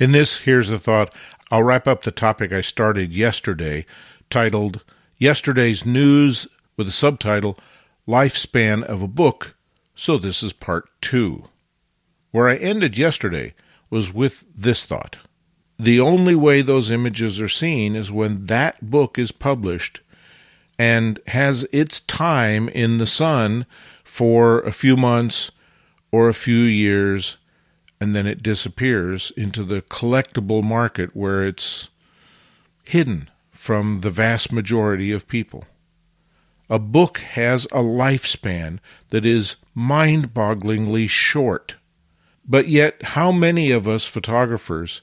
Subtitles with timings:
[0.00, 1.14] In this, here's a thought.
[1.50, 3.84] I'll wrap up the topic I started yesterday,
[4.30, 4.82] titled
[5.18, 6.48] Yesterday's News
[6.78, 7.58] with a subtitle
[8.08, 9.54] Lifespan of a Book.
[9.94, 11.50] So this is part two.
[12.30, 13.52] Where I ended yesterday
[13.90, 15.18] was with this thought.
[15.78, 20.00] The only way those images are seen is when that book is published
[20.78, 23.66] and has its time in the sun
[24.02, 25.50] for a few months
[26.10, 27.36] or a few years
[28.00, 31.90] and then it disappears into the collectible market where it's
[32.82, 35.66] hidden from the vast majority of people.
[36.70, 38.78] A book has a lifespan
[39.10, 41.76] that is mind bogglingly short.
[42.48, 45.02] But yet, how many of us photographers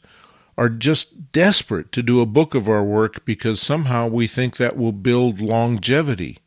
[0.58, 4.76] are just desperate to do a book of our work because somehow we think that
[4.76, 6.40] will build longevity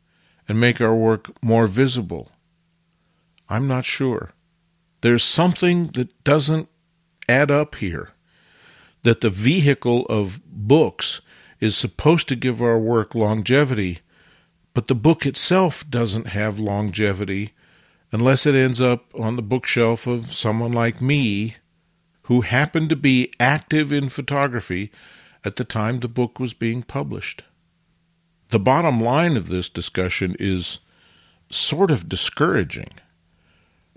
[0.49, 2.29] and make our work more visible?
[3.47, 4.33] I'm not sure.
[5.01, 6.69] There's something that doesn't
[7.27, 8.11] add up here.
[9.03, 11.21] That the vehicle of books
[11.59, 13.99] is supposed to give our work longevity,
[14.73, 17.53] but the book itself doesn't have longevity
[18.11, 21.55] unless it ends up on the bookshelf of someone like me
[22.23, 24.91] who happened to be active in photography
[25.43, 27.43] at the time the book was being published.
[28.49, 30.79] The bottom line of this discussion is
[31.49, 32.89] sort of discouraging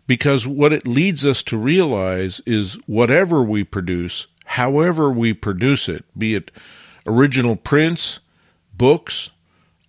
[0.06, 6.04] because what it leads us to realize is whatever we produce, however we produce it,
[6.16, 6.50] be it
[7.06, 8.20] original prints,
[8.76, 9.30] books,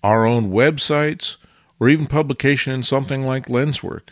[0.03, 1.37] our own websites,
[1.79, 4.09] or even publication in something like Lenswork,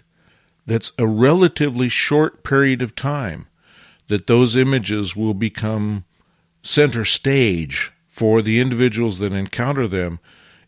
[0.66, 3.48] that's a relatively short period of time
[4.08, 6.04] that those images will become
[6.62, 10.20] center stage for the individuals that encounter them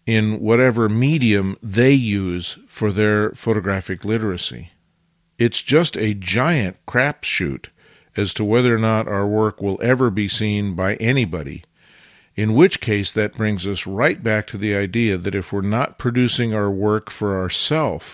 [0.05, 4.71] in whatever medium they use for their photographic literacy.
[5.37, 7.67] It's just a giant crapshoot
[8.15, 11.63] as to whether or not our work will ever be seen by anybody.
[12.35, 15.97] In which case, that brings us right back to the idea that if we're not
[15.97, 18.05] producing our work for ourselves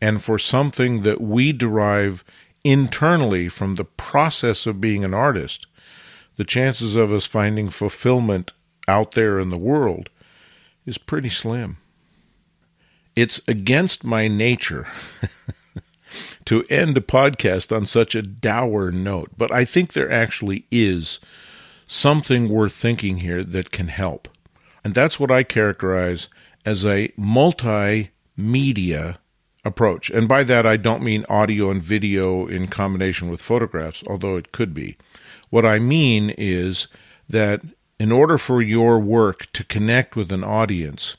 [0.00, 2.22] and for something that we derive
[2.64, 5.66] internally from the process of being an artist,
[6.36, 8.52] the chances of us finding fulfillment
[8.88, 10.10] out there in the world
[10.84, 11.78] is pretty slim.
[13.14, 14.86] It's against my nature
[16.46, 21.20] to end a podcast on such a dour note, but I think there actually is
[21.86, 24.28] something worth thinking here that can help.
[24.82, 26.28] And that's what I characterize
[26.64, 29.16] as a multimedia
[29.64, 30.10] approach.
[30.10, 34.52] And by that, I don't mean audio and video in combination with photographs, although it
[34.52, 34.96] could be.
[35.50, 36.86] What I mean is
[37.28, 37.62] that
[37.98, 41.16] in order for your work to connect with an audience,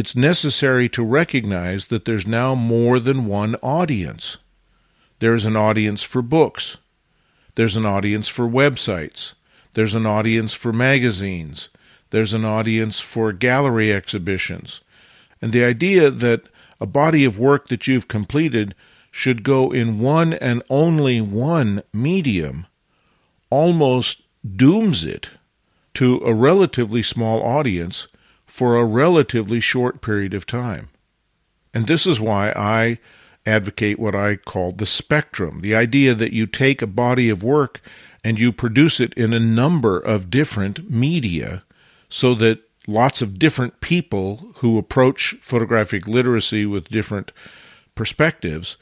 [0.00, 4.38] it's necessary to recognize that there's now more than one audience.
[5.18, 6.78] There's an audience for books.
[7.54, 9.34] There's an audience for websites.
[9.74, 11.68] There's an audience for magazines.
[12.08, 14.80] There's an audience for gallery exhibitions.
[15.42, 16.48] And the idea that
[16.80, 18.74] a body of work that you've completed
[19.10, 22.66] should go in one and only one medium
[23.50, 24.22] almost
[24.56, 25.28] dooms it
[25.92, 28.08] to a relatively small audience
[28.50, 30.88] for a relatively short period of time.
[31.72, 32.98] And this is why I
[33.46, 37.80] advocate what I call the spectrum the idea that you take a body of work
[38.22, 41.62] and you produce it in a number of different media
[42.08, 47.32] so that lots of different people who approach photographic literacy with different
[47.94, 48.76] perspectives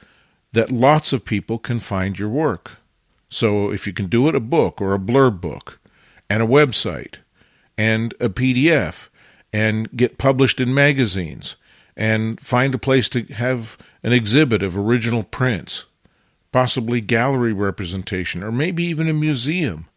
[0.53, 2.79] that lots of people can find your work.
[3.29, 5.79] So if you can do it a book or a blurb book
[6.29, 7.17] and a website
[7.77, 9.09] and a PDF
[9.59, 11.57] and get published in magazines
[11.97, 15.85] and find a place to have an exhibit of original prints,
[16.53, 19.89] possibly gallery representation, or maybe even a museum.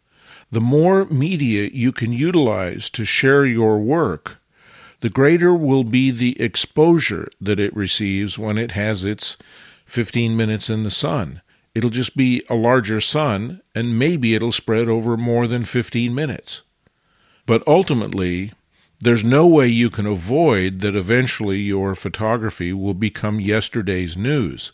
[0.50, 4.38] The more media you can utilize to share your work,
[4.98, 9.36] the greater will be the exposure that it receives when it has its
[9.86, 11.40] 15 minutes in the sun.
[11.72, 16.62] It'll just be a larger sun, and maybe it'll spread over more than 15 minutes.
[17.46, 18.52] But ultimately,
[19.02, 24.70] there's no way you can avoid that eventually your photography will become yesterday's news.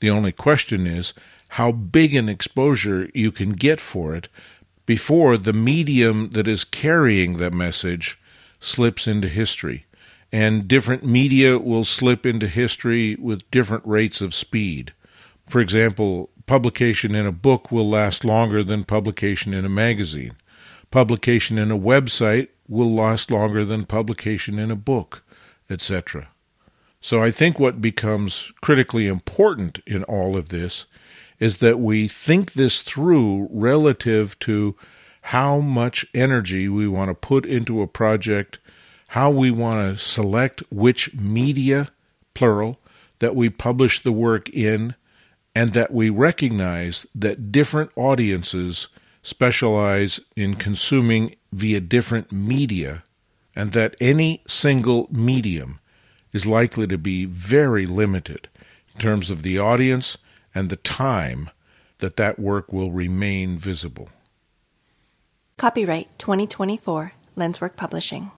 [0.00, 1.14] The only question is
[1.48, 4.28] how big an exposure you can get for it
[4.84, 8.18] before the medium that is carrying the message
[8.60, 9.86] slips into history.
[10.30, 14.92] And different media will slip into history with different rates of speed.
[15.48, 20.34] For example, publication in a book will last longer than publication in a magazine.
[20.94, 25.24] Publication in a website will last longer than publication in a book,
[25.68, 26.28] etc.
[27.00, 30.86] So I think what becomes critically important in all of this
[31.40, 34.76] is that we think this through relative to
[35.22, 38.60] how much energy we want to put into a project,
[39.08, 41.88] how we want to select which media,
[42.34, 42.78] plural,
[43.18, 44.94] that we publish the work in,
[45.56, 48.86] and that we recognize that different audiences
[49.24, 53.02] specialize in consuming via different media,
[53.56, 55.80] and that any single medium
[56.32, 58.48] is likely to be very limited
[58.94, 60.16] in terms of the audience
[60.54, 61.50] and the time
[61.98, 64.10] that that work will remain visible.
[65.56, 68.30] Copyright 2024 Lenswork Publishing.